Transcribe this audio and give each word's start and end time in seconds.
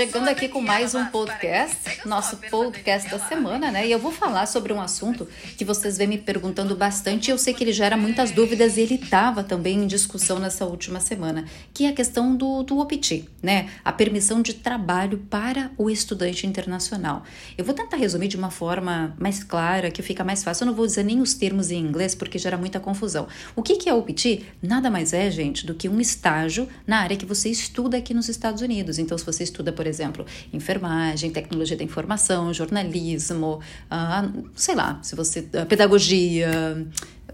chegando 0.00 0.28
aqui 0.30 0.48
com 0.48 0.62
mais 0.62 0.94
um 0.94 1.04
podcast, 1.04 1.76
nosso 2.04 2.36
podcast 2.36 3.10
da 3.10 3.18
semana, 3.18 3.70
né? 3.70 3.86
E 3.86 3.92
eu 3.92 3.98
vou 3.98 4.12
falar 4.12 4.46
sobre 4.46 4.72
um 4.72 4.80
assunto 4.80 5.28
que 5.56 5.64
vocês 5.64 5.98
vêm 5.98 6.06
me 6.06 6.18
perguntando 6.18 6.74
bastante 6.74 7.30
eu 7.30 7.38
sei 7.38 7.52
que 7.52 7.62
ele 7.62 7.72
gera 7.72 7.96
muitas 7.96 8.30
dúvidas 8.30 8.76
e 8.76 8.80
ele 8.80 8.94
estava 8.94 9.44
também 9.44 9.78
em 9.82 9.86
discussão 9.86 10.38
nessa 10.38 10.64
última 10.64 11.00
semana, 11.00 11.44
que 11.72 11.84
é 11.84 11.88
a 11.88 11.92
questão 11.92 12.34
do, 12.34 12.62
do 12.62 12.78
OPT, 12.78 13.24
né? 13.42 13.68
A 13.84 13.92
permissão 13.92 14.40
de 14.42 14.54
trabalho 14.54 15.18
para 15.30 15.70
o 15.76 15.90
estudante 15.90 16.46
internacional. 16.46 17.24
Eu 17.56 17.64
vou 17.64 17.74
tentar 17.74 17.96
resumir 17.96 18.28
de 18.28 18.36
uma 18.36 18.50
forma 18.50 19.14
mais 19.18 19.42
clara, 19.44 19.90
que 19.90 20.02
fica 20.02 20.24
mais 20.24 20.42
fácil. 20.42 20.64
Eu 20.64 20.66
não 20.68 20.74
vou 20.74 20.86
dizer 20.86 21.04
nem 21.04 21.20
os 21.20 21.34
termos 21.34 21.70
em 21.70 21.78
inglês 21.78 22.14
porque 22.14 22.38
gera 22.38 22.56
muita 22.56 22.80
confusão. 22.80 23.28
O 23.54 23.62
que, 23.62 23.76
que 23.76 23.88
é 23.88 23.94
OPT? 23.94 24.44
Nada 24.62 24.90
mais 24.90 25.12
é, 25.12 25.30
gente, 25.30 25.66
do 25.66 25.74
que 25.74 25.88
um 25.88 26.00
estágio 26.00 26.68
na 26.86 26.98
área 27.00 27.16
que 27.16 27.26
você 27.26 27.48
estuda 27.48 27.96
aqui 27.96 28.14
nos 28.14 28.28
Estados 28.28 28.62
Unidos. 28.62 28.98
Então, 28.98 29.16
se 29.16 29.24
você 29.24 29.44
estuda, 29.44 29.72
por 29.72 29.86
exemplo, 29.86 30.24
enfermagem, 30.52 31.30
tecnologia 31.30 31.76
da 31.76 31.84
informação, 31.90 32.52
jornalismo, 32.54 33.60
ah, 33.90 34.28
sei 34.54 34.74
lá, 34.74 34.98
se 35.02 35.14
você 35.14 35.46
ah, 35.54 35.66
pedagogia, 35.66 36.50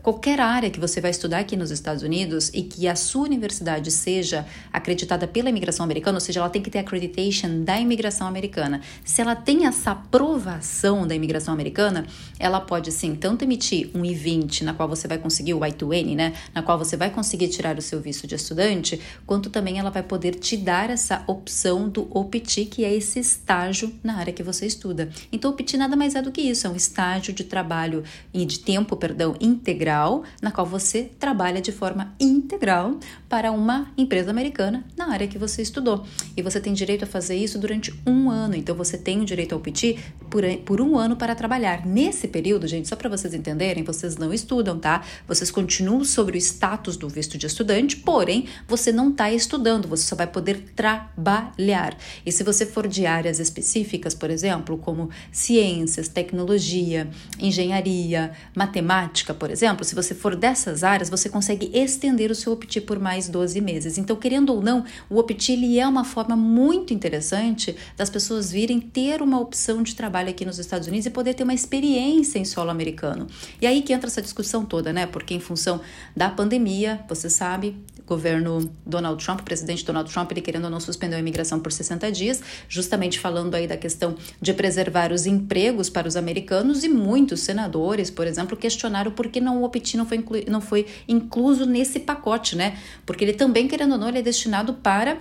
qualquer 0.02 0.41
área 0.41 0.70
que 0.70 0.78
você 0.78 1.00
vai 1.00 1.10
estudar 1.10 1.38
aqui 1.38 1.56
nos 1.56 1.70
Estados 1.70 2.02
Unidos 2.02 2.50
e 2.54 2.62
que 2.62 2.87
a 2.87 2.95
sua 2.95 3.23
universidade 3.23 3.91
seja 3.91 4.46
acreditada 4.73 5.27
pela 5.27 5.48
imigração 5.48 5.84
americana, 5.84 6.16
ou 6.16 6.20
seja, 6.20 6.41
ela 6.41 6.50
tem 6.50 6.62
que 6.62 6.70
ter 6.70 6.78
accreditation 6.78 7.64
da 7.64 7.78
imigração 7.78 8.27
americana. 8.27 8.80
Se 9.04 9.20
ela 9.20 9.34
tem 9.34 9.66
essa 9.66 9.92
aprovação 9.92 11.06
da 11.06 11.14
imigração 11.14 11.54
americana, 11.54 12.06
ela 12.38 12.60
pode 12.60 12.92
sim 12.92 13.14
tanto 13.14 13.45
emitir 13.45 13.90
um 13.95 14.04
I-20, 14.04 14.62
na 14.62 14.74
qual 14.74 14.88
você 14.88 15.09
vai 15.09 15.18
conseguir 15.18 15.54
o 15.54 15.65
I-2N, 15.65 16.15
né, 16.15 16.32
na 16.54 16.62
qual 16.62 16.78
você 16.78 16.96
vai 16.96 17.10
conseguir 17.10 17.49
tirar 17.49 17.78
o 17.78 17.82
seu 17.82 18.01
visto 18.01 18.26
de 18.26 18.34
estudante, 18.34 19.01
quanto 19.26 19.51
também 19.51 19.78
ela 19.78 19.90
vai 19.90 20.02
poder 20.02 20.34
te 20.34 20.56
dar 20.56 20.90
essa 20.90 21.23
opção 21.26 21.88
do 21.88 22.09
OPT, 22.10 22.66
que 22.66 22.84
é 22.84 22.95
esse 22.95 23.18
estágio 23.18 23.93
na 24.02 24.16
área 24.16 24.32
que 24.32 24.43
você 24.43 24.66
estuda. 24.66 25.09
Então, 25.32 25.51
o 25.51 25.54
OPT 25.54 25.76
nada 25.76 25.96
mais 25.96 26.15
é 26.15 26.23
do 26.23 26.30
que 26.30 26.40
isso, 26.40 26.66
é 26.66 26.71
um 26.71 26.76
estágio 26.76 27.32
de 27.32 27.45
trabalho 27.45 28.04
e 28.32 28.45
de 28.45 28.59
tempo, 28.59 28.96
perdão, 28.96 29.34
integral 29.40 29.85
integral, 29.87 30.24
na 30.42 30.51
qual 30.51 30.66
você 30.66 31.04
trabalha 31.18 31.60
de 31.60 31.70
forma 31.70 32.12
integral 32.18 32.98
para 33.29 33.51
uma 33.51 33.91
empresa 33.96 34.30
americana 34.30 34.85
na 34.96 35.10
área 35.10 35.27
que 35.27 35.38
você 35.38 35.63
estudou. 35.63 36.05
E 36.37 36.43
você 36.43 36.60
tem 36.60 36.73
direito 36.73 37.05
a 37.05 37.07
fazer 37.07 37.37
isso 37.37 37.59
durante 37.59 37.93
um 38.07 38.30
ano. 38.30 38.55
Então 38.55 38.74
você 38.74 38.96
tem 38.96 39.21
o 39.21 39.24
direito 39.24 39.55
ao 39.55 39.60
PT 39.60 39.99
por, 40.30 40.45
por 40.65 40.80
um 40.80 40.96
ano 40.96 41.16
para 41.16 41.35
trabalhar. 41.35 41.85
Nesse 41.87 42.29
período, 42.29 42.66
gente, 42.66 42.88
só 42.88 42.96
para 42.96 43.09
vocês 43.09 43.35
entenderem, 43.35 43.83
vocês 43.83 44.16
não 44.16 44.33
estudam, 44.33 44.79
tá? 44.79 45.02
Vocês 45.27 45.51
continuam 45.51 46.05
sobre 46.05 46.37
o 46.37 46.41
status 46.41 46.96
do 46.96 47.09
visto 47.09 47.37
de 47.37 47.46
estudante, 47.46 47.96
porém 47.96 48.46
você 48.68 48.93
não 48.93 49.10
está 49.10 49.30
estudando, 49.33 49.88
você 49.88 50.05
só 50.05 50.15
vai 50.15 50.27
poder 50.27 50.73
trabalhar. 50.77 51.96
E 52.24 52.30
se 52.30 52.45
você 52.45 52.65
for 52.65 52.87
de 52.87 53.07
áreas 53.07 53.40
específicas, 53.40 54.15
por 54.15 54.30
exemplo, 54.30 54.79
como 54.79 55.11
ciências, 55.33 56.09
tecnologia, 56.09 57.09
engenharia, 57.40 58.33
matemática, 58.55 59.35
por 59.35 59.51
exemplo, 59.51 59.85
se 59.85 59.95
você 59.95 60.15
for 60.15 60.37
dessas 60.37 60.85
áreas, 60.85 61.11
você 61.11 61.29
consegue 61.29 61.71
estender 61.74 62.30
o 62.30 62.35
seu 62.35 62.52
OPT 62.52 62.83
por 62.83 62.99
mais 62.99 63.15
12 63.28 63.60
meses. 63.60 63.96
Então, 63.98 64.14
querendo 64.14 64.53
ou 64.53 64.62
não, 64.62 64.84
o 65.09 65.19
OPT 65.19 65.53
ele 65.53 65.78
é 65.78 65.88
uma 65.88 66.04
forma 66.04 66.36
muito 66.36 66.92
interessante 66.92 67.75
das 67.97 68.10
pessoas 68.10 68.53
virem 68.53 68.78
ter 68.81 69.22
uma 69.22 69.41
opção 69.41 69.82
de 69.82 69.94
trabalho 69.94 70.28
aqui 70.28 70.44
nos 70.44 70.59
Estados 70.59 70.86
Unidos 70.86 71.06
e 71.06 71.10
poder 71.10 71.34
ter 71.34 71.42
uma 71.42 71.54
experiência 71.54 72.38
em 72.38 72.44
solo 72.44 72.70
americano. 72.70 73.26
E 73.60 73.66
aí 73.66 73.81
que 73.82 73.92
entra 73.92 74.09
essa 74.09 74.20
discussão 74.20 74.64
toda, 74.64 74.92
né? 74.92 75.06
Porque 75.06 75.34
em 75.34 75.41
função 75.41 75.81
da 76.14 76.28
pandemia, 76.28 77.00
você 77.09 77.31
sabe, 77.31 77.76
governo 78.06 78.71
Donald 78.87 79.22
Trump, 79.22 79.41
o 79.41 79.43
presidente 79.43 79.84
Donald 79.84 80.11
Trump, 80.11 80.31
ele 80.31 80.41
querendo 80.41 80.65
ou 80.65 80.71
não 80.71 80.81
suspendeu 80.81 81.17
a 81.17 81.21
imigração 81.21 81.61
por 81.61 81.72
60 81.72 82.11
dias, 82.12 82.43
justamente 82.69 83.19
falando 83.19 83.55
aí 83.55 83.67
da 83.67 83.77
questão 83.77 84.15
de 84.41 84.55
preservar 84.55 85.12
os 85.12 85.27
empregos 85.27 85.91
para 85.91 86.06
os 86.06 86.17
americanos 86.17 86.84
e 86.84 86.89
muitos 86.89 87.41
senadores, 87.41 88.11
por 88.11 88.27
exemplo, 88.27 88.56
questionaram 88.56 89.11
por 89.11 89.28
que 89.28 89.41
não 89.41 89.61
o 89.61 89.65
OPT 89.65 89.97
não 89.97 90.06
foi, 90.06 90.17
inclu 90.19 90.39
não 90.49 90.61
foi 90.61 90.87
incluso 91.09 91.67
nesse 91.67 92.00
pacote, 92.00 92.56
né? 92.56 92.78
Porque 93.05 93.25
ele 93.25 93.33
também, 93.33 93.67
querendo 93.67 93.93
ou 93.93 93.99
não, 93.99 94.09
ele 94.09 94.19
é 94.19 94.23
destinado 94.23 94.75
para 94.75 95.19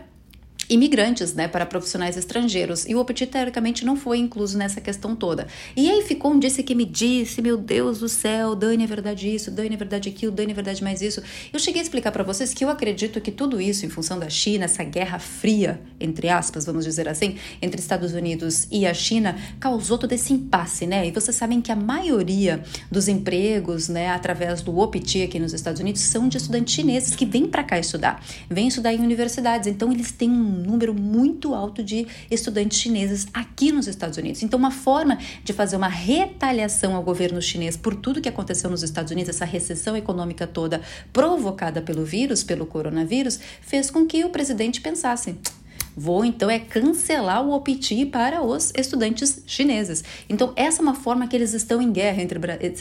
imigrantes, 0.70 1.34
né, 1.34 1.48
para 1.48 1.66
profissionais 1.66 2.18
estrangeiros. 2.18 2.86
E 2.86 2.96
o 2.96 3.00
OPT, 3.00 3.28
teoricamente, 3.28 3.86
não 3.86 3.96
foi 3.96 4.18
incluso 4.18 4.58
nessa 4.58 4.82
questão 4.82 5.16
toda. 5.16 5.48
E 5.76 5.90
aí 5.90 6.02
ficou 6.02 6.32
um 6.32 6.40
disse 6.40 6.64
que 6.64 6.76
me 6.76 6.86
disse, 6.86 7.42
meu 7.42 7.58
Deus 7.58 8.00
do 8.00 8.10
céu, 8.10 8.56
Dani, 8.56 8.84
é 8.84 8.88
verdade 8.88 9.34
isso, 9.34 9.52
Dani, 9.52 9.76
é 9.76 9.78
verdade 9.78 10.10
aquilo, 10.10 10.32
Dani, 10.32 10.52
é 10.52 10.56
verdade 10.56 10.84
mais 10.84 11.02
isso. 11.02 11.22
Eu 11.52 11.60
cheguei 11.60 11.82
a 11.82 11.84
explicar 11.84 12.12
para 12.12 12.24
vocês 12.24 12.54
que 12.54 12.64
eu 12.64 12.70
acredito 12.70 13.20
que 13.22 13.32
tudo 13.32 13.60
isso, 13.60 13.86
em 13.86 13.90
função 13.90 14.18
da 14.20 14.30
China, 14.30 14.66
essa 14.66 14.84
guerra 14.84 15.20
fria, 15.20 15.82
entre 16.00 16.30
aspas, 16.30 16.66
vamos 16.66 16.86
dizer 16.86 17.08
assim, 17.08 17.36
entre 17.62 17.80
Estados 17.80 18.14
Unidos 18.14 18.68
e 18.72 18.86
a 18.86 18.94
China, 18.94 19.38
causou 19.60 19.98
todo 19.98 20.14
esse 20.14 20.34
impasse, 20.34 20.86
né? 20.86 21.08
E 21.08 21.12
vocês 21.12 21.36
sabem 21.36 21.62
que 21.62 21.72
a 21.72 21.76
maioria 21.76 22.64
dos 22.92 23.08
empregos, 23.08 23.90
né, 23.90 24.10
através 24.10 24.62
do 24.62 24.78
OPT 24.78 25.24
aqui 25.24 25.40
nos 25.40 25.54
Estados 25.54 25.82
Unidos, 25.82 26.02
são 26.02 26.28
de 26.28 26.38
estudantes 26.38 26.74
chineses 26.74 27.16
que 27.16 27.26
vêm 27.26 27.48
para 27.48 27.64
cá 27.64 27.80
estudar, 27.80 28.24
vêm 28.50 28.68
estudar 28.68 28.94
em 28.94 29.00
universidades. 29.00 29.68
Então, 29.68 29.92
eles 29.92 30.12
têm 30.12 30.30
um 30.30 30.55
número 30.56 30.94
muito 30.94 31.54
alto 31.54 31.84
de 31.84 32.08
estudantes 32.30 32.80
chineses 32.80 33.28
aqui 33.34 33.72
nos 33.72 33.88
Estados 33.88 34.18
Unidos. 34.18 34.44
Então, 34.44 34.58
uma 34.58 34.72
forma 34.72 35.18
de 35.44 35.54
fazer 35.54 35.76
uma 35.76 35.88
retaliação 35.88 36.96
ao 36.96 37.04
governo 37.04 37.42
chinês 37.42 37.78
por 37.78 37.96
tudo 37.96 38.22
que 38.22 38.30
aconteceu 38.30 38.70
nos 38.70 38.84
Estados 38.84 39.12
Unidos, 39.12 39.30
essa 39.30 39.46
recessão 39.46 39.96
econômica 39.96 40.48
toda 40.48 40.82
provocada 41.14 41.82
pelo 41.82 42.04
vírus, 42.04 42.44
pelo 42.44 42.66
coronavírus, 42.66 43.40
fez 43.62 43.90
com 43.92 44.06
que 44.06 44.24
o 44.24 44.30
presidente 44.30 44.82
pensasse: 44.82 45.36
Vou 45.96 46.26
então 46.26 46.50
é 46.50 46.60
cancelar 46.60 47.46
o 47.46 47.52
OPT 47.52 48.08
para 48.08 48.42
os 48.44 48.74
estudantes 48.76 49.42
chineses. 49.46 50.04
Então 50.28 50.52
essa 50.56 50.82
é 50.82 50.84
uma 50.84 50.96
forma 50.96 51.28
que 51.28 51.36
eles 51.36 51.54
estão 51.54 51.82
em 51.82 51.92
guerra 51.92 52.22
entre 52.22 52.40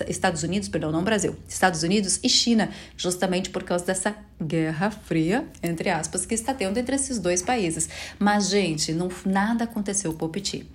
Estados 0.08 0.42
Unidos, 0.42 0.68
perdão, 0.68 0.90
não 0.90 1.04
Brasil, 1.04 1.36
Estados 1.48 1.82
Unidos 1.82 2.18
e 2.22 2.28
China, 2.28 2.70
justamente 2.96 3.50
por 3.50 3.62
causa 3.62 3.84
dessa 3.84 4.16
guerra 4.42 4.90
fria, 4.90 5.46
entre 5.62 5.90
aspas, 5.90 6.26
que 6.26 6.34
está 6.34 6.52
tendo 6.52 6.76
entre 6.78 6.96
esses 6.96 7.18
dois 7.18 7.40
países. 7.40 7.88
Mas 8.18 8.48
gente, 8.48 8.92
não 8.92 9.08
nada 9.24 9.64
aconteceu 9.64 10.12
com 10.12 10.24
o 10.24 10.28
OPT. 10.28 10.66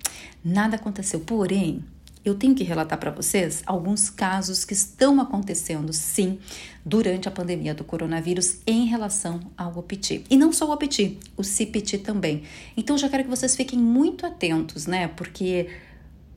Nada 0.42 0.76
aconteceu. 0.76 1.20
Porém, 1.20 1.84
eu 2.24 2.34
tenho 2.34 2.54
que 2.54 2.64
relatar 2.64 2.98
para 2.98 3.10
vocês 3.10 3.62
alguns 3.64 4.10
casos 4.10 4.64
que 4.64 4.74
estão 4.74 5.20
acontecendo, 5.20 5.92
sim, 5.92 6.38
durante 6.84 7.28
a 7.28 7.30
pandemia 7.30 7.74
do 7.74 7.84
coronavírus 7.84 8.58
em 8.66 8.86
relação 8.86 9.40
ao 9.56 9.78
OPT. 9.78 10.24
E 10.28 10.36
não 10.36 10.52
só 10.52 10.68
o 10.68 10.72
OPT, 10.72 11.18
o 11.36 11.42
CPT 11.42 11.98
também. 11.98 12.42
Então 12.76 12.98
já 12.98 13.08
quero 13.08 13.24
que 13.24 13.30
vocês 13.30 13.56
fiquem 13.56 13.78
muito 13.78 14.26
atentos, 14.26 14.86
né? 14.86 15.08
Porque 15.08 15.68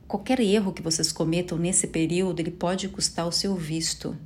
qualquer 0.08 0.40
erro 0.40 0.72
que 0.72 0.82
vocês 0.82 1.12
cometam 1.12 1.58
nesse 1.58 1.86
período, 1.86 2.40
ele 2.40 2.50
pode 2.50 2.88
custar 2.88 3.26
o 3.26 3.32
seu 3.32 3.54
visto. 3.54 4.16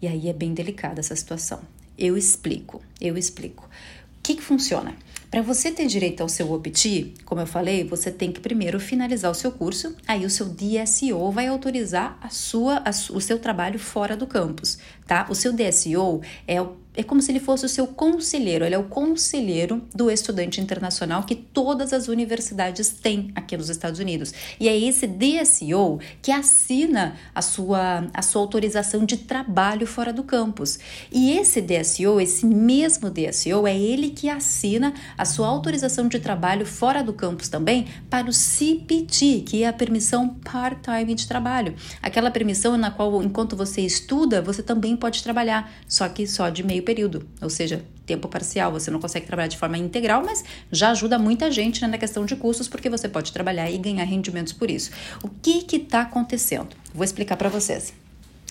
E 0.00 0.06
aí 0.06 0.28
é 0.28 0.32
bem 0.32 0.54
delicada 0.54 1.00
essa 1.00 1.14
situação. 1.16 1.60
Eu 1.98 2.16
explico, 2.16 2.82
eu 3.00 3.16
explico. 3.16 3.64
O 3.64 4.22
que, 4.22 4.36
que 4.36 4.42
funciona? 4.42 4.96
Para 5.34 5.42
você 5.42 5.72
ter 5.72 5.88
direito 5.88 6.20
ao 6.20 6.28
seu 6.28 6.52
OPT, 6.52 7.14
como 7.24 7.40
eu 7.40 7.46
falei, 7.48 7.82
você 7.82 8.08
tem 8.08 8.30
que 8.30 8.38
primeiro 8.38 8.78
finalizar 8.78 9.28
o 9.32 9.34
seu 9.34 9.50
curso, 9.50 9.96
aí 10.06 10.24
o 10.24 10.30
seu 10.30 10.46
DSO 10.48 11.32
vai 11.32 11.48
autorizar 11.48 12.16
a 12.22 12.28
sua, 12.28 12.76
a, 12.84 12.90
o 12.90 13.20
seu 13.20 13.36
trabalho 13.40 13.76
fora 13.76 14.16
do 14.16 14.28
campus, 14.28 14.78
tá? 15.08 15.26
O 15.28 15.34
seu 15.34 15.52
DSO 15.52 16.20
é 16.46 16.62
o 16.62 16.76
é 16.96 17.02
como 17.02 17.20
se 17.20 17.32
ele 17.32 17.40
fosse 17.40 17.66
o 17.66 17.68
seu 17.68 17.86
conselheiro, 17.88 18.64
ele 18.64 18.74
é 18.74 18.78
o 18.78 18.84
conselheiro 18.84 19.82
do 19.94 20.10
estudante 20.10 20.60
internacional 20.60 21.24
que 21.24 21.34
todas 21.34 21.92
as 21.92 22.06
universidades 22.06 22.90
têm 22.90 23.32
aqui 23.34 23.56
nos 23.56 23.68
Estados 23.68 23.98
Unidos. 23.98 24.32
E 24.60 24.68
é 24.68 24.78
esse 24.78 25.06
DSO 25.06 25.98
que 26.22 26.30
assina 26.30 27.16
a 27.34 27.42
sua, 27.42 28.06
a 28.14 28.22
sua 28.22 28.42
autorização 28.42 29.04
de 29.04 29.16
trabalho 29.16 29.86
fora 29.86 30.12
do 30.12 30.22
campus. 30.22 30.78
E 31.10 31.32
esse 31.32 31.60
DSO, 31.60 32.20
esse 32.20 32.46
mesmo 32.46 33.10
DSO, 33.10 33.66
é 33.66 33.76
ele 33.76 34.10
que 34.10 34.28
assina 34.28 34.94
a 35.18 35.24
sua 35.24 35.48
autorização 35.48 36.06
de 36.06 36.20
trabalho 36.20 36.64
fora 36.64 37.02
do 37.02 37.12
campus 37.12 37.48
também 37.48 37.88
para 38.08 38.28
o 38.28 38.32
CPT, 38.32 39.42
que 39.46 39.64
é 39.64 39.68
a 39.68 39.72
permissão 39.72 40.28
part-time 40.28 41.14
de 41.14 41.26
trabalho. 41.26 41.74
Aquela 42.00 42.30
permissão 42.30 42.76
na 42.76 42.90
qual, 42.90 43.20
enquanto 43.22 43.56
você 43.56 43.80
estuda, 43.80 44.40
você 44.40 44.62
também 44.62 44.96
pode 44.96 45.22
trabalhar, 45.22 45.72
só 45.88 46.08
que 46.08 46.26
só 46.26 46.48
de 46.48 46.62
meio 46.62 46.83
período, 46.84 47.28
ou 47.40 47.50
seja, 47.50 47.84
tempo 48.06 48.28
parcial. 48.28 48.70
Você 48.72 48.90
não 48.90 49.00
consegue 49.00 49.26
trabalhar 49.26 49.48
de 49.48 49.58
forma 49.58 49.76
integral, 49.76 50.22
mas 50.24 50.44
já 50.70 50.90
ajuda 50.90 51.18
muita 51.18 51.50
gente 51.50 51.82
né, 51.82 51.88
na 51.88 51.98
questão 51.98 52.24
de 52.24 52.36
custos, 52.36 52.68
porque 52.68 52.88
você 52.88 53.08
pode 53.08 53.32
trabalhar 53.32 53.70
e 53.70 53.78
ganhar 53.78 54.04
rendimentos 54.04 54.52
por 54.52 54.70
isso. 54.70 54.90
O 55.22 55.28
que 55.28 55.64
está 55.76 56.02
acontecendo? 56.02 56.76
Vou 56.94 57.04
explicar 57.04 57.36
para 57.36 57.48
vocês. 57.48 57.92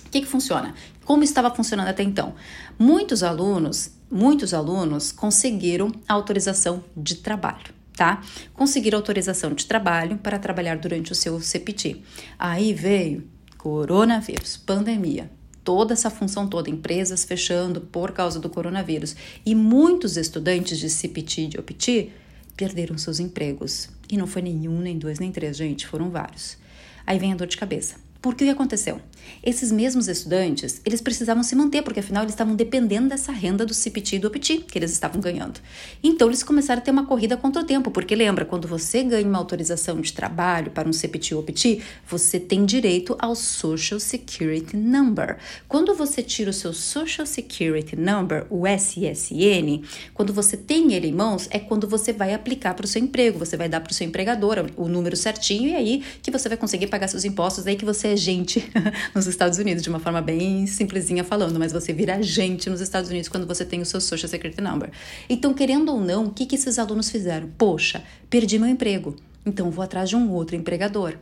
O 0.06 0.10
que, 0.10 0.20
que 0.20 0.26
funciona? 0.26 0.74
Como 1.04 1.24
estava 1.24 1.50
funcionando 1.54 1.88
até 1.88 2.02
então? 2.02 2.34
Muitos 2.78 3.22
alunos, 3.22 3.90
muitos 4.10 4.52
alunos 4.54 5.10
conseguiram 5.10 5.90
autorização 6.08 6.84
de 6.96 7.16
trabalho 7.16 7.74
tá? 7.96 8.20
Conseguiram 8.52 8.98
autorização 8.98 9.52
de 9.54 9.66
trabalho 9.66 10.18
para 10.18 10.38
trabalhar 10.38 10.76
durante 10.78 11.12
o 11.12 11.14
seu 11.14 11.40
CPT. 11.40 12.02
Aí 12.38 12.72
veio 12.72 13.28
coronavírus, 13.56 14.56
pandemia, 14.56 15.30
toda 15.64 15.94
essa 15.94 16.10
função 16.10 16.46
toda, 16.46 16.70
empresas 16.70 17.24
fechando 17.24 17.80
por 17.80 18.12
causa 18.12 18.38
do 18.38 18.50
coronavírus. 18.50 19.16
E 19.44 19.54
muitos 19.54 20.16
estudantes 20.16 20.78
de 20.78 20.90
CPT 20.90 21.42
e 21.42 21.46
de 21.48 21.58
OPT 21.58 22.10
perderam 22.56 22.98
seus 22.98 23.18
empregos. 23.18 23.88
E 24.10 24.16
não 24.16 24.26
foi 24.26 24.42
nenhum, 24.42 24.78
nem 24.78 24.98
dois, 24.98 25.18
nem 25.18 25.32
três, 25.32 25.56
gente, 25.56 25.86
foram 25.86 26.10
vários. 26.10 26.58
Aí 27.06 27.18
vem 27.18 27.32
a 27.32 27.36
dor 27.36 27.46
de 27.46 27.56
cabeça. 27.56 28.03
Por 28.24 28.34
que 28.34 28.48
aconteceu? 28.48 29.02
Esses 29.42 29.70
mesmos 29.70 30.08
estudantes, 30.08 30.80
eles 30.86 31.02
precisavam 31.02 31.42
se 31.42 31.54
manter, 31.54 31.82
porque 31.82 32.00
afinal 32.00 32.22
eles 32.22 32.32
estavam 32.32 32.56
dependendo 32.56 33.10
dessa 33.10 33.30
renda 33.30 33.66
do 33.66 33.74
CPT 33.74 34.16
e 34.16 34.18
do 34.18 34.28
OPT 34.28 34.64
que 34.66 34.78
eles 34.78 34.92
estavam 34.92 35.20
ganhando. 35.20 35.60
Então 36.02 36.28
eles 36.28 36.42
começaram 36.42 36.80
a 36.80 36.82
ter 36.82 36.90
uma 36.90 37.04
corrida 37.04 37.36
contra 37.36 37.60
o 37.60 37.66
tempo, 37.66 37.90
porque 37.90 38.14
lembra, 38.14 38.46
quando 38.46 38.66
você 38.66 39.02
ganha 39.02 39.28
uma 39.28 39.36
autorização 39.36 40.00
de 40.00 40.10
trabalho 40.10 40.70
para 40.70 40.88
um 40.88 40.92
CPT 40.92 41.34
ou 41.34 41.42
OPT, 41.42 41.82
você 42.08 42.40
tem 42.40 42.64
direito 42.64 43.14
ao 43.18 43.34
Social 43.34 44.00
Security 44.00 44.74
Number. 44.74 45.36
Quando 45.68 45.94
você 45.94 46.22
tira 46.22 46.48
o 46.48 46.54
seu 46.54 46.72
Social 46.72 47.26
Security 47.26 47.94
Number, 47.94 48.46
o 48.48 48.66
SSN, 48.66 49.84
quando 50.14 50.32
você 50.32 50.56
tem 50.56 50.94
ele 50.94 51.08
em 51.08 51.14
mãos, 51.14 51.46
é 51.50 51.58
quando 51.58 51.86
você 51.86 52.10
vai 52.10 52.32
aplicar 52.32 52.72
para 52.72 52.84
o 52.84 52.88
seu 52.88 53.02
emprego, 53.02 53.38
você 53.38 53.54
vai 53.54 53.68
dar 53.68 53.82
para 53.82 53.90
o 53.90 53.94
seu 53.94 54.06
empregador 54.06 54.64
o 54.76 54.88
número 54.88 55.14
certinho 55.14 55.68
e 55.68 55.74
aí 55.74 56.02
que 56.22 56.30
você 56.30 56.48
vai 56.48 56.56
conseguir 56.56 56.86
pagar 56.86 57.08
seus 57.08 57.26
impostos, 57.26 57.66
aí 57.66 57.76
que 57.76 57.84
você 57.84 58.13
gente 58.16 58.70
nos 59.14 59.26
Estados 59.26 59.58
Unidos, 59.58 59.82
de 59.82 59.88
uma 59.88 59.98
forma 59.98 60.20
bem 60.20 60.66
simplesinha 60.66 61.24
falando, 61.24 61.58
mas 61.58 61.72
você 61.72 61.92
vira 61.92 62.16
agente 62.16 62.70
nos 62.70 62.80
Estados 62.80 63.10
Unidos 63.10 63.28
quando 63.28 63.46
você 63.46 63.64
tem 63.64 63.80
o 63.80 63.86
seu 63.86 64.00
Social 64.00 64.28
Security 64.28 64.60
Number. 64.60 64.90
Então, 65.28 65.54
querendo 65.54 65.90
ou 65.90 66.00
não, 66.00 66.26
o 66.26 66.30
que, 66.30 66.46
que 66.46 66.54
esses 66.54 66.78
alunos 66.78 67.10
fizeram? 67.10 67.48
Poxa, 67.56 68.02
perdi 68.28 68.58
meu 68.58 68.68
emprego, 68.68 69.16
então 69.44 69.70
vou 69.70 69.84
atrás 69.84 70.08
de 70.08 70.16
um 70.16 70.30
outro 70.30 70.56
empregador. 70.56 71.16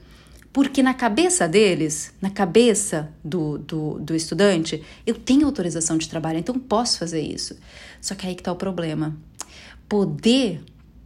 Porque 0.52 0.82
na 0.82 0.92
cabeça 0.92 1.48
deles, 1.48 2.12
na 2.20 2.28
cabeça 2.28 3.10
do, 3.24 3.56
do, 3.56 3.98
do 3.98 4.14
estudante, 4.14 4.82
eu 5.06 5.14
tenho 5.14 5.46
autorização 5.46 5.96
de 5.96 6.08
trabalho, 6.08 6.38
então 6.38 6.58
posso 6.58 6.98
fazer 6.98 7.22
isso. 7.22 7.56
Só 8.00 8.14
que 8.14 8.26
aí 8.26 8.34
que 8.34 8.42
está 8.42 8.52
o 8.52 8.56
problema. 8.56 9.16
Poder, 9.88 10.62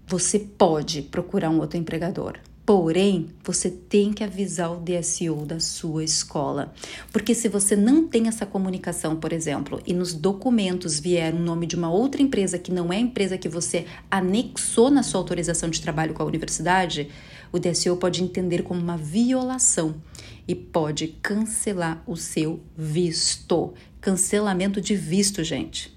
você 0.06 0.40
pode 0.40 1.02
procurar 1.02 1.50
um 1.50 1.60
outro 1.60 1.78
empregador. 1.78 2.40
Porém, 2.66 3.28
você 3.44 3.70
tem 3.70 4.12
que 4.12 4.24
avisar 4.24 4.72
o 4.72 4.80
DSO 4.80 5.46
da 5.46 5.60
sua 5.60 6.02
escola. 6.02 6.74
Porque 7.12 7.32
se 7.32 7.48
você 7.48 7.76
não 7.76 8.08
tem 8.08 8.26
essa 8.26 8.44
comunicação, 8.44 9.14
por 9.14 9.32
exemplo, 9.32 9.80
e 9.86 9.94
nos 9.94 10.12
documentos 10.12 10.98
vier 10.98 11.32
o 11.32 11.36
um 11.36 11.44
nome 11.44 11.64
de 11.64 11.76
uma 11.76 11.88
outra 11.88 12.20
empresa 12.20 12.58
que 12.58 12.72
não 12.72 12.92
é 12.92 12.96
a 12.96 13.00
empresa 13.00 13.38
que 13.38 13.48
você 13.48 13.86
anexou 14.10 14.90
na 14.90 15.04
sua 15.04 15.20
autorização 15.20 15.70
de 15.70 15.80
trabalho 15.80 16.12
com 16.12 16.24
a 16.24 16.26
universidade, 16.26 17.08
o 17.52 17.60
DSO 17.60 17.96
pode 17.98 18.20
entender 18.20 18.64
como 18.64 18.80
uma 18.80 18.96
violação 18.96 19.94
e 20.48 20.52
pode 20.52 21.06
cancelar 21.22 22.02
o 22.04 22.16
seu 22.16 22.58
visto. 22.76 23.74
Cancelamento 24.00 24.80
de 24.80 24.96
visto, 24.96 25.44
gente. 25.44 25.95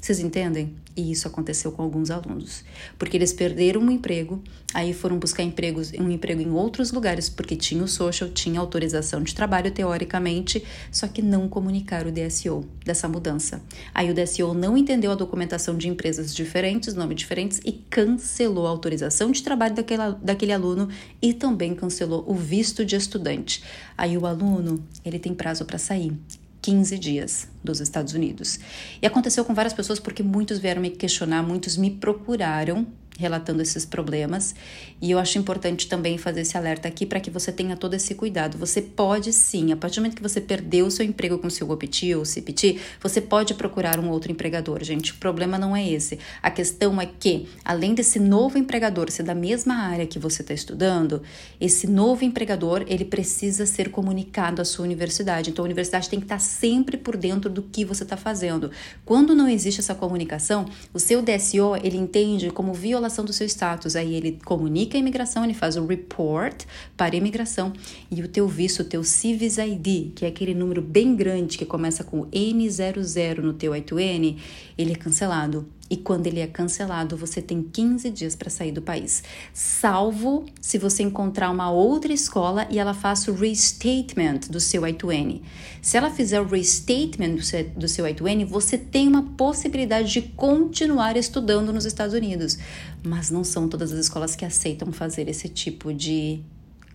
Vocês 0.00 0.18
entendem? 0.18 0.74
E 0.96 1.12
isso 1.12 1.28
aconteceu 1.28 1.70
com 1.70 1.82
alguns 1.82 2.10
alunos, 2.10 2.64
porque 2.98 3.16
eles 3.16 3.32
perderam 3.32 3.80
um 3.80 3.90
emprego, 3.90 4.42
aí 4.74 4.92
foram 4.92 5.18
buscar 5.18 5.42
empregos, 5.42 5.92
um 5.92 6.10
emprego 6.10 6.40
em 6.40 6.50
outros 6.50 6.90
lugares, 6.90 7.28
porque 7.28 7.54
tinha 7.54 7.84
o 7.84 7.88
social, 7.88 8.28
tinha 8.30 8.58
autorização 8.58 9.22
de 9.22 9.34
trabalho 9.34 9.70
teoricamente, 9.70 10.64
só 10.90 11.06
que 11.06 11.22
não 11.22 11.48
comunicaram 11.48 12.10
o 12.10 12.12
DSO 12.12 12.64
dessa 12.84 13.08
mudança. 13.08 13.62
Aí 13.94 14.10
o 14.10 14.14
DSO 14.14 14.52
não 14.52 14.76
entendeu 14.76 15.12
a 15.12 15.14
documentação 15.14 15.76
de 15.76 15.88
empresas 15.88 16.34
diferentes, 16.34 16.94
nomes 16.94 17.16
diferentes, 17.16 17.60
e 17.64 17.72
cancelou 17.72 18.66
a 18.66 18.70
autorização 18.70 19.30
de 19.30 19.42
trabalho 19.42 19.74
daquele, 19.74 20.14
daquele 20.22 20.52
aluno 20.52 20.88
e 21.22 21.32
também 21.32 21.74
cancelou 21.74 22.24
o 22.26 22.34
visto 22.34 22.84
de 22.84 22.96
estudante. 22.96 23.62
Aí 23.96 24.18
o 24.18 24.26
aluno, 24.26 24.82
ele 25.04 25.18
tem 25.18 25.34
prazo 25.34 25.64
para 25.64 25.78
sair. 25.78 26.12
15 26.62 26.98
dias 26.98 27.48
dos 27.62 27.80
Estados 27.80 28.14
Unidos. 28.14 28.58
E 29.00 29.06
aconteceu 29.06 29.44
com 29.44 29.54
várias 29.54 29.72
pessoas 29.72 29.98
porque 29.98 30.22
muitos 30.22 30.58
vieram 30.58 30.82
me 30.82 30.90
questionar, 30.90 31.42
muitos 31.42 31.76
me 31.76 31.90
procuraram 31.90 32.86
relatando 33.20 33.60
esses 33.60 33.84
problemas. 33.84 34.54
E 35.00 35.10
eu 35.10 35.18
acho 35.18 35.38
importante 35.38 35.86
também 35.86 36.16
fazer 36.16 36.40
esse 36.40 36.56
alerta 36.56 36.88
aqui 36.88 37.04
para 37.04 37.20
que 37.20 37.30
você 37.30 37.52
tenha 37.52 37.76
todo 37.76 37.94
esse 37.94 38.14
cuidado. 38.14 38.56
Você 38.58 38.80
pode 38.80 39.32
sim, 39.32 39.72
a 39.72 39.76
partir 39.76 39.96
do 39.96 40.02
momento 40.02 40.16
que 40.16 40.22
você 40.22 40.40
perdeu 40.40 40.86
o 40.86 40.90
seu 40.90 41.04
emprego 41.04 41.38
com 41.38 41.46
o 41.46 41.50
seu 41.50 41.70
OPT 41.70 42.14
ou 42.14 42.24
CPT, 42.24 42.78
você 43.00 43.20
pode 43.20 43.54
procurar 43.54 44.00
um 44.00 44.08
outro 44.08 44.32
empregador, 44.32 44.82
gente. 44.82 45.12
O 45.12 45.16
problema 45.16 45.58
não 45.58 45.76
é 45.76 45.86
esse. 45.86 46.18
A 46.42 46.50
questão 46.50 47.00
é 47.00 47.06
que, 47.06 47.46
além 47.64 47.94
desse 47.94 48.18
novo 48.18 48.58
empregador 48.58 49.10
ser 49.10 49.22
da 49.22 49.34
mesma 49.34 49.74
área 49.74 50.06
que 50.06 50.18
você 50.18 50.42
está 50.42 50.54
estudando, 50.54 51.22
esse 51.60 51.86
novo 51.86 52.24
empregador 52.24 52.84
ele 52.86 53.04
precisa 53.04 53.66
ser 53.66 53.90
comunicado 53.90 54.62
à 54.62 54.64
sua 54.64 54.84
universidade. 54.84 55.50
Então 55.50 55.62
a 55.62 55.66
universidade 55.66 56.08
tem 56.08 56.18
que 56.18 56.24
estar 56.24 56.38
sempre 56.38 56.96
por 56.96 57.16
dentro 57.16 57.50
do 57.50 57.62
que 57.62 57.84
você 57.84 58.02
está 58.02 58.16
fazendo. 58.16 58.70
Quando 59.04 59.34
não 59.34 59.48
existe 59.48 59.80
essa 59.80 59.94
comunicação, 59.94 60.66
o 60.92 60.98
seu 60.98 61.20
DSO 61.22 61.76
ele 61.82 61.96
entende 61.96 62.50
como 62.50 62.72
violação 62.72 63.09
informação 63.10 63.24
do 63.24 63.32
seu 63.32 63.46
status. 63.46 63.96
Aí 63.96 64.14
ele 64.14 64.38
comunica 64.44 64.96
a 64.96 65.00
imigração, 65.00 65.44
ele 65.44 65.54
faz 65.54 65.76
o 65.76 65.84
report 65.84 66.64
para 66.96 67.14
a 67.14 67.18
imigração 67.18 67.72
e 68.10 68.22
o 68.22 68.28
teu 68.28 68.46
visto, 68.46 68.80
o 68.80 68.84
teu 68.84 69.02
Civis 69.02 69.58
ID, 69.58 70.12
que 70.14 70.24
é 70.24 70.28
aquele 70.28 70.54
número 70.54 70.80
bem 70.80 71.16
grande 71.16 71.58
que 71.58 71.66
começa 71.66 72.04
com 72.04 72.26
N00 72.26 73.38
no 73.38 73.52
teu 73.52 73.72
I2N, 73.72 74.38
ele 74.78 74.92
é 74.92 74.96
cancelado. 74.96 75.66
E 75.90 75.96
quando 75.96 76.28
ele 76.28 76.38
é 76.38 76.46
cancelado, 76.46 77.16
você 77.16 77.42
tem 77.42 77.60
15 77.60 78.10
dias 78.10 78.36
para 78.36 78.48
sair 78.48 78.70
do 78.70 78.80
país. 78.80 79.24
Salvo 79.52 80.46
se 80.60 80.78
você 80.78 81.02
encontrar 81.02 81.50
uma 81.50 81.68
outra 81.72 82.12
escola 82.12 82.64
e 82.70 82.78
ela 82.78 82.94
faça 82.94 83.32
o 83.32 83.34
restatement 83.34 84.38
do 84.48 84.60
seu 84.60 84.82
I2N. 84.82 85.42
Se 85.82 85.96
ela 85.96 86.08
fizer 86.08 86.40
o 86.40 86.46
restatement 86.46 87.34
do 87.34 87.42
seu, 87.42 87.68
do 87.70 87.88
seu 87.88 88.04
I2N, 88.04 88.44
você 88.44 88.78
tem 88.78 89.08
uma 89.08 89.24
possibilidade 89.36 90.12
de 90.12 90.22
continuar 90.22 91.16
estudando 91.16 91.72
nos 91.72 91.84
Estados 91.84 92.14
Unidos. 92.14 92.56
Mas 93.02 93.28
não 93.28 93.42
são 93.42 93.68
todas 93.68 93.90
as 93.90 93.98
escolas 93.98 94.36
que 94.36 94.44
aceitam 94.44 94.92
fazer 94.92 95.28
esse 95.28 95.48
tipo 95.48 95.92
de 95.92 96.40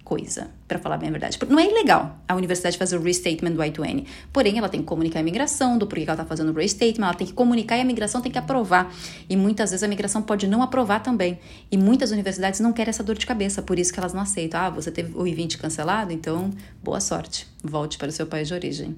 coisa, 0.05 0.51
para 0.67 0.77
falar 0.77 0.97
bem 0.97 1.09
a 1.09 1.11
verdade. 1.11 1.39
Não 1.49 1.59
é 1.59 1.67
ilegal 1.67 2.15
a 2.27 2.35
universidade 2.35 2.77
fazer 2.77 2.95
o 2.95 3.01
restatement 3.01 3.51
do 3.51 3.59
I2N, 3.59 4.05
porém 4.31 4.59
ela 4.59 4.69
tem 4.69 4.79
que 4.79 4.85
comunicar 4.85 5.17
a 5.17 5.21
imigração 5.21 5.79
do 5.79 5.87
porquê 5.87 6.03
ela 6.03 6.13
está 6.13 6.23
fazendo 6.23 6.51
o 6.51 6.53
restatement, 6.53 7.05
ela 7.07 7.15
tem 7.15 7.25
que 7.25 7.33
comunicar 7.33 7.75
e 7.75 7.79
a 7.79 7.83
imigração 7.83 8.21
tem 8.21 8.31
que 8.31 8.37
aprovar. 8.37 8.93
E 9.27 9.35
muitas 9.35 9.71
vezes 9.71 9.81
a 9.81 9.87
imigração 9.87 10.21
pode 10.21 10.47
não 10.47 10.61
aprovar 10.61 11.01
também. 11.01 11.39
E 11.71 11.77
muitas 11.77 12.11
universidades 12.11 12.59
não 12.59 12.71
querem 12.71 12.91
essa 12.91 13.03
dor 13.03 13.17
de 13.17 13.25
cabeça, 13.25 13.63
por 13.63 13.79
isso 13.79 13.91
que 13.91 13.99
elas 13.99 14.13
não 14.13 14.21
aceitam. 14.21 14.61
Ah, 14.61 14.69
você 14.69 14.91
teve 14.91 15.17
o 15.17 15.25
I-20 15.25 15.57
cancelado, 15.57 16.13
então 16.13 16.51
boa 16.83 16.99
sorte, 16.99 17.47
volte 17.63 17.97
para 17.97 18.09
o 18.09 18.11
seu 18.11 18.27
país 18.27 18.47
de 18.47 18.53
origem. 18.53 18.95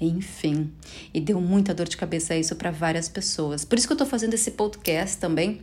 Enfim, 0.00 0.72
e 1.12 1.20
deu 1.20 1.40
muita 1.40 1.74
dor 1.74 1.86
de 1.86 1.96
cabeça 1.96 2.34
isso 2.34 2.56
para 2.56 2.70
várias 2.70 3.08
pessoas. 3.08 3.64
Por 3.64 3.76
isso 3.76 3.86
que 3.86 3.92
eu 3.92 3.96
estou 3.96 4.06
fazendo 4.06 4.32
esse 4.34 4.50
podcast 4.52 5.18
também 5.18 5.60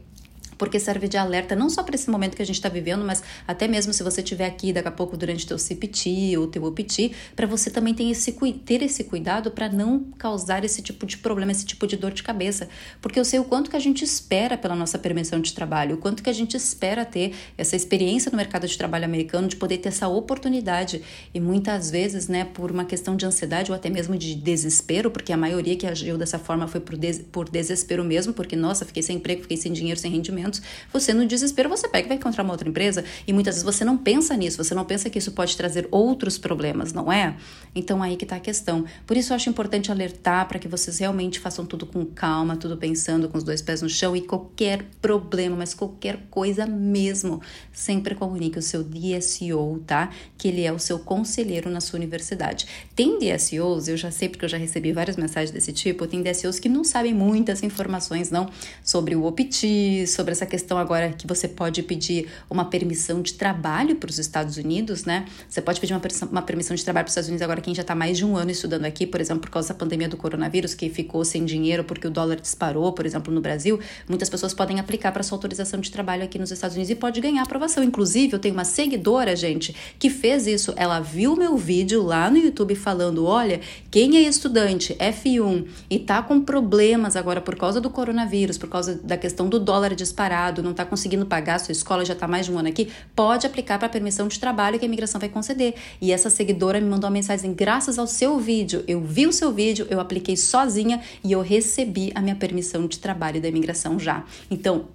porque 0.63 0.79
serve 0.79 1.09
de 1.09 1.17
alerta 1.17 1.57
não 1.57 1.69
só 1.69 1.83
para 1.83 1.93
esse 1.93 2.09
momento 2.09 2.37
que 2.37 2.41
a 2.41 2.45
gente 2.45 2.55
está 2.55 2.69
vivendo, 2.69 3.03
mas 3.03 3.21
até 3.45 3.67
mesmo 3.67 3.91
se 3.91 4.01
você 4.01 4.21
estiver 4.21 4.45
aqui 4.45 4.71
daqui 4.71 4.87
a 4.87 4.91
pouco 4.91 5.17
durante 5.17 5.45
teu 5.45 5.59
CPT 5.59 6.37
ou 6.37 6.47
teu 6.47 6.63
OPT, 6.63 7.11
para 7.35 7.45
você 7.45 7.69
também 7.69 7.93
ter 7.93 8.05
esse, 8.05 8.31
ter 8.63 8.81
esse 8.81 9.03
cuidado 9.03 9.51
para 9.51 9.67
não 9.67 10.05
causar 10.17 10.63
esse 10.63 10.81
tipo 10.81 11.05
de 11.05 11.17
problema, 11.17 11.51
esse 11.51 11.65
tipo 11.65 11.85
de 11.85 11.97
dor 11.97 12.13
de 12.13 12.23
cabeça, 12.23 12.69
porque 13.01 13.19
eu 13.19 13.25
sei 13.25 13.39
o 13.39 13.43
quanto 13.43 13.69
que 13.69 13.75
a 13.75 13.79
gente 13.79 14.05
espera 14.05 14.57
pela 14.57 14.73
nossa 14.73 14.97
permissão 14.97 15.41
de 15.41 15.51
trabalho, 15.51 15.95
o 15.95 15.97
quanto 15.97 16.23
que 16.23 16.29
a 16.29 16.33
gente 16.33 16.55
espera 16.55 17.03
ter 17.03 17.33
essa 17.57 17.75
experiência 17.75 18.31
no 18.31 18.37
mercado 18.37 18.65
de 18.65 18.77
trabalho 18.77 19.03
americano, 19.03 19.49
de 19.49 19.57
poder 19.57 19.79
ter 19.79 19.89
essa 19.89 20.07
oportunidade. 20.07 21.01
E 21.33 21.41
muitas 21.41 21.91
vezes, 21.91 22.29
né, 22.29 22.45
por 22.45 22.71
uma 22.71 22.85
questão 22.85 23.17
de 23.17 23.25
ansiedade 23.25 23.69
ou 23.69 23.75
até 23.75 23.89
mesmo 23.89 24.17
de 24.17 24.33
desespero, 24.33 25.11
porque 25.11 25.33
a 25.33 25.37
maioria 25.37 25.75
que 25.75 25.85
agiu 25.85 26.17
dessa 26.17 26.39
forma 26.39 26.69
foi 26.69 26.79
por, 26.79 26.95
des 26.95 27.19
por 27.19 27.49
desespero 27.49 28.05
mesmo, 28.05 28.31
porque 28.31 28.55
nossa, 28.55 28.85
fiquei 28.85 29.03
sem 29.03 29.17
emprego, 29.17 29.41
fiquei 29.41 29.57
sem 29.57 29.73
dinheiro, 29.73 29.99
sem 29.99 30.09
rendimento 30.09 30.52
você 30.91 31.13
no 31.13 31.25
desespero 31.25 31.69
você 31.69 31.87
pega 31.87 32.05
e 32.05 32.09
vai 32.09 32.17
encontrar 32.17 32.43
uma 32.43 32.53
outra 32.53 32.67
empresa 32.67 33.03
e 33.25 33.33
muitas 33.33 33.55
vezes 33.55 33.63
você 33.63 33.85
não 33.85 33.97
pensa 33.97 34.35
nisso, 34.35 34.63
você 34.63 34.75
não 34.75 34.85
pensa 34.85 35.09
que 35.09 35.17
isso 35.17 35.31
pode 35.31 35.55
trazer 35.55 35.87
outros 35.91 36.37
problemas, 36.37 36.93
não 36.93 37.11
é? 37.11 37.35
Então 37.75 38.03
aí 38.03 38.15
que 38.15 38.25
está 38.25 38.35
a 38.35 38.39
questão. 38.39 38.85
Por 39.05 39.17
isso 39.17 39.31
eu 39.31 39.35
acho 39.35 39.49
importante 39.49 39.91
alertar 39.91 40.47
para 40.47 40.59
que 40.59 40.67
vocês 40.67 40.99
realmente 40.99 41.39
façam 41.39 41.65
tudo 41.65 41.85
com 41.85 42.05
calma, 42.05 42.55
tudo 42.57 42.77
pensando 42.77 43.29
com 43.29 43.37
os 43.37 43.43
dois 43.43 43.61
pés 43.61 43.81
no 43.81 43.89
chão 43.89 44.15
e 44.15 44.21
qualquer 44.21 44.83
problema, 45.01 45.55
mas 45.55 45.73
qualquer 45.73 46.19
coisa 46.29 46.65
mesmo, 46.65 47.41
sempre 47.71 48.15
comunique 48.15 48.59
o 48.59 48.61
seu 48.61 48.83
DSO, 48.83 49.81
tá? 49.85 50.09
Que 50.37 50.47
ele 50.47 50.63
é 50.63 50.71
o 50.71 50.79
seu 50.79 50.99
conselheiro 50.99 51.69
na 51.69 51.81
sua 51.81 51.97
universidade. 51.97 52.67
Tem 52.95 53.17
DSOs, 53.17 53.87
eu 53.87 53.97
já 53.97 54.11
sei 54.11 54.29
porque 54.29 54.45
eu 54.45 54.49
já 54.49 54.57
recebi 54.57 54.91
várias 54.91 55.15
mensagens 55.15 55.51
desse 55.51 55.71
tipo, 55.71 56.07
tem 56.07 56.21
DSOs 56.21 56.59
que 56.59 56.69
não 56.69 56.83
sabem 56.83 57.13
muitas 57.13 57.63
informações 57.63 58.29
não 58.29 58.49
sobre 58.83 59.15
o 59.15 59.23
OPT, 59.23 60.05
sobre 60.07 60.32
essa 60.33 60.45
questão 60.45 60.77
agora 60.77 61.13
que 61.13 61.25
você 61.25 61.47
pode 61.47 61.81
pedir 61.83 62.27
uma 62.49 62.65
permissão 62.65 63.21
de 63.21 63.33
trabalho 63.33 63.95
para 63.95 64.09
os 64.09 64.19
Estados 64.19 64.57
Unidos, 64.57 65.05
né? 65.05 65.25
Você 65.47 65.61
pode 65.61 65.79
pedir 65.79 65.93
uma, 65.93 66.01
uma 66.31 66.41
permissão 66.41 66.75
de 66.75 66.83
trabalho 66.83 67.05
para 67.05 67.09
os 67.09 67.13
Estados 67.13 67.29
Unidos 67.29 67.41
agora 67.41 67.61
quem 67.61 67.73
já 67.73 67.81
está 67.81 67.95
mais 67.95 68.17
de 68.17 68.25
um 68.25 68.35
ano 68.35 68.51
estudando 68.51 68.85
aqui, 68.85 69.07
por 69.07 69.21
exemplo, 69.21 69.41
por 69.41 69.49
causa 69.49 69.69
da 69.69 69.75
pandemia 69.75 70.09
do 70.09 70.17
coronavírus, 70.17 70.73
que 70.73 70.89
ficou 70.89 71.23
sem 71.23 71.45
dinheiro 71.45 71.83
porque 71.83 72.07
o 72.07 72.11
dólar 72.11 72.39
disparou, 72.39 72.91
por 72.93 73.05
exemplo, 73.05 73.33
no 73.33 73.41
Brasil, 73.41 73.79
muitas 74.07 74.29
pessoas 74.29 74.53
podem 74.53 74.79
aplicar 74.79 75.11
para 75.11 75.23
sua 75.23 75.37
autorização 75.37 75.79
de 75.79 75.91
trabalho 75.91 76.23
aqui 76.23 76.39
nos 76.39 76.51
Estados 76.51 76.75
Unidos 76.75 76.89
e 76.89 76.95
pode 76.95 77.21
ganhar 77.21 77.43
aprovação. 77.43 77.83
Inclusive, 77.83 78.33
eu 78.33 78.39
tenho 78.39 78.53
uma 78.53 78.65
seguidora, 78.65 79.35
gente, 79.35 79.75
que 79.99 80.09
fez 80.09 80.47
isso. 80.47 80.73
Ela 80.75 80.99
viu 80.99 81.35
meu 81.35 81.57
vídeo 81.57 82.03
lá 82.03 82.29
no 82.29 82.37
YouTube 82.37 82.75
falando: 82.75 83.25
olha, 83.25 83.61
quem 83.91 84.17
é 84.17 84.21
estudante 84.21 84.95
F1 84.95 85.65
e 85.89 85.99
tá 85.99 86.21
com 86.21 86.41
problemas 86.41 87.15
agora 87.15 87.41
por 87.41 87.55
causa 87.55 87.79
do 87.79 87.89
coronavírus, 87.89 88.57
por 88.57 88.69
causa 88.69 88.95
da 89.03 89.17
questão 89.17 89.47
do 89.47 89.59
dólar 89.59 89.95
disparar, 89.95 90.22
parado, 90.23 90.63
não 90.63 90.71
está 90.71 90.85
conseguindo 90.85 91.25
pagar 91.25 91.59
sua 91.59 91.73
escola, 91.73 92.05
já 92.05 92.13
está 92.13 92.25
mais 92.25 92.45
de 92.45 92.51
um 92.53 92.57
ano 92.57 92.69
aqui, 92.69 92.87
pode 93.13 93.45
aplicar 93.45 93.77
para 93.77 93.87
a 93.87 93.89
permissão 93.89 94.25
de 94.29 94.39
trabalho 94.39 94.79
que 94.79 94.85
a 94.85 94.87
imigração 94.87 95.19
vai 95.19 95.27
conceder. 95.27 95.75
E 95.99 96.13
essa 96.13 96.29
seguidora 96.29 96.79
me 96.79 96.87
mandou 96.87 97.09
uma 97.09 97.13
mensagem: 97.13 97.53
graças 97.53 97.99
ao 97.99 98.07
seu 98.07 98.39
vídeo, 98.39 98.85
eu 98.87 99.01
vi 99.01 99.27
o 99.27 99.33
seu 99.33 99.51
vídeo, 99.51 99.85
eu 99.89 99.99
apliquei 99.99 100.37
sozinha 100.37 101.01
e 101.21 101.33
eu 101.33 101.41
recebi 101.41 102.09
a 102.15 102.21
minha 102.21 102.37
permissão 102.37 102.87
de 102.87 102.99
trabalho 102.99 103.41
da 103.41 103.49
imigração 103.49 103.99
já. 103.99 104.23
Então, 104.49 104.85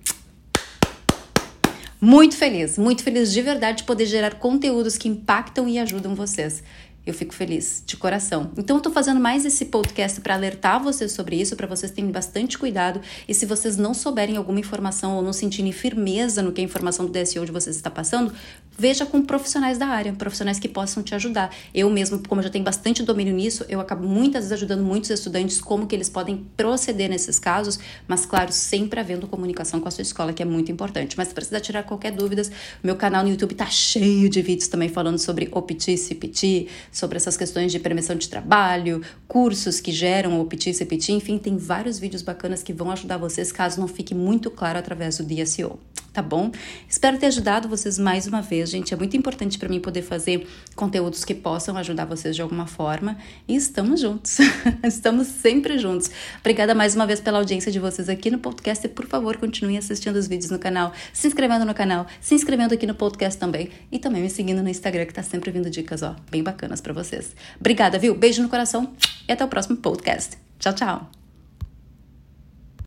muito 2.00 2.34
feliz, 2.34 2.78
muito 2.78 3.02
feliz 3.02 3.30
de 3.30 3.42
verdade 3.42 3.78
de 3.78 3.84
poder 3.84 4.06
gerar 4.06 4.36
conteúdos 4.36 4.96
que 4.96 5.08
impactam 5.08 5.68
e 5.68 5.78
ajudam 5.78 6.14
vocês. 6.14 6.62
Eu 7.08 7.14
fico 7.14 7.34
feliz, 7.34 7.82
de 7.86 7.96
coração. 7.96 8.50
Então, 8.54 8.76
eu 8.76 8.82
tô 8.82 8.90
fazendo 8.90 9.18
mais 9.18 9.46
esse 9.46 9.64
podcast 9.64 10.20
para 10.20 10.34
alertar 10.34 10.78
vocês 10.78 11.10
sobre 11.10 11.40
isso, 11.40 11.56
para 11.56 11.66
vocês 11.66 11.90
terem 11.90 12.10
bastante 12.10 12.58
cuidado. 12.58 13.00
E 13.26 13.32
se 13.32 13.46
vocês 13.46 13.78
não 13.78 13.94
souberem 13.94 14.36
alguma 14.36 14.60
informação 14.60 15.16
ou 15.16 15.22
não 15.22 15.32
sentirem 15.32 15.72
firmeza 15.72 16.42
no 16.42 16.52
que 16.52 16.60
a 16.60 16.64
informação 16.64 17.06
do 17.06 17.10
DSO 17.10 17.46
de 17.46 17.50
vocês 17.50 17.76
está 17.76 17.88
passando, 17.88 18.30
veja 18.78 19.04
com 19.04 19.20
profissionais 19.20 19.76
da 19.76 19.88
área, 19.88 20.12
profissionais 20.12 20.60
que 20.60 20.68
possam 20.68 21.02
te 21.02 21.12
ajudar. 21.12 21.50
Eu 21.74 21.90
mesmo, 21.90 22.22
como 22.28 22.40
eu 22.40 22.44
já 22.44 22.50
tenho 22.50 22.64
bastante 22.64 23.02
domínio 23.02 23.34
nisso, 23.34 23.64
eu 23.68 23.80
acabo 23.80 24.06
muitas 24.06 24.44
vezes 24.44 24.52
ajudando 24.52 24.84
muitos 24.84 25.10
estudantes 25.10 25.60
como 25.60 25.88
que 25.88 25.96
eles 25.96 26.08
podem 26.08 26.46
proceder 26.56 27.10
nesses 27.10 27.40
casos, 27.40 27.80
mas 28.06 28.24
claro, 28.24 28.52
sempre 28.52 29.00
havendo 29.00 29.26
comunicação 29.26 29.80
com 29.80 29.88
a 29.88 29.90
sua 29.90 30.02
escola, 30.02 30.32
que 30.32 30.40
é 30.40 30.46
muito 30.46 30.70
importante. 30.70 31.16
Mas 31.18 31.28
se 31.28 31.34
precisar 31.34 31.58
tirar 31.58 31.82
qualquer 31.82 32.12
dúvida, 32.12 32.42
meu 32.80 32.94
canal 32.94 33.24
no 33.24 33.30
YouTube 33.30 33.56
tá 33.56 33.66
cheio 33.66 34.28
de 34.28 34.40
vídeos 34.40 34.68
também 34.68 34.88
falando 34.88 35.18
sobre 35.18 35.48
OPT, 35.50 35.96
CPT, 35.96 36.68
sobre 36.92 37.16
essas 37.16 37.36
questões 37.36 37.72
de 37.72 37.80
permissão 37.80 38.14
de 38.14 38.28
trabalho, 38.28 39.02
cursos 39.26 39.80
que 39.80 39.90
geram 39.90 40.40
OPT, 40.40 40.72
CPT, 40.72 41.12
enfim, 41.12 41.36
tem 41.36 41.56
vários 41.56 41.98
vídeos 41.98 42.22
bacanas 42.22 42.62
que 42.62 42.72
vão 42.72 42.92
ajudar 42.92 43.16
vocês 43.16 43.50
caso 43.50 43.80
não 43.80 43.88
fique 43.88 44.14
muito 44.14 44.52
claro 44.52 44.78
através 44.78 45.18
do 45.18 45.24
DSO 45.24 45.78
tá 46.18 46.22
bom? 46.22 46.50
Espero 46.88 47.16
ter 47.16 47.26
ajudado 47.26 47.68
vocês 47.68 47.96
mais 47.96 48.26
uma 48.26 48.42
vez, 48.42 48.67
gente. 48.68 48.94
É 48.94 48.96
muito 48.96 49.16
importante 49.16 49.58
para 49.58 49.68
mim 49.68 49.80
poder 49.80 50.02
fazer 50.02 50.46
conteúdos 50.76 51.24
que 51.24 51.34
possam 51.34 51.76
ajudar 51.76 52.04
vocês 52.04 52.36
de 52.36 52.42
alguma 52.42 52.66
forma. 52.66 53.16
E 53.48 53.56
estamos 53.56 54.00
juntos. 54.00 54.38
estamos 54.84 55.26
sempre 55.26 55.78
juntos. 55.78 56.10
Obrigada 56.40 56.74
mais 56.74 56.94
uma 56.94 57.06
vez 57.06 57.20
pela 57.20 57.38
audiência 57.38 57.72
de 57.72 57.80
vocês 57.80 58.08
aqui 58.08 58.30
no 58.30 58.38
podcast. 58.38 58.86
E 58.86 58.88
por 58.88 59.06
favor, 59.06 59.36
continuem 59.36 59.78
assistindo 59.78 60.16
os 60.16 60.28
vídeos 60.28 60.50
no 60.50 60.58
canal, 60.58 60.92
se 61.12 61.26
inscrevendo 61.26 61.64
no 61.64 61.74
canal, 61.74 62.06
se 62.20 62.34
inscrevendo 62.34 62.74
aqui 62.74 62.86
no 62.86 62.94
podcast 62.94 63.38
também 63.38 63.70
e 63.90 63.98
também 63.98 64.22
me 64.22 64.30
seguindo 64.30 64.62
no 64.62 64.68
Instagram 64.68 65.06
que 65.06 65.14
tá 65.14 65.22
sempre 65.22 65.50
vindo 65.50 65.70
dicas, 65.70 66.02
ó, 66.02 66.14
bem 66.30 66.42
bacanas 66.42 66.80
para 66.80 66.92
vocês. 66.92 67.34
Obrigada, 67.58 67.98
viu? 67.98 68.14
Beijo 68.14 68.42
no 68.42 68.48
coração 68.48 68.92
e 69.28 69.32
até 69.32 69.44
o 69.44 69.48
próximo 69.48 69.76
podcast. 69.76 70.36
Tchau, 70.58 70.74
tchau. 70.74 71.17